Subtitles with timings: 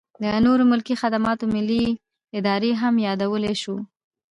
[0.23, 1.85] د نورو ملکي خدماتو ملي
[2.37, 3.75] ادارې هم یادولی شو.